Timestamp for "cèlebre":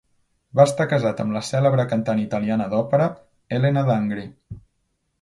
1.51-1.87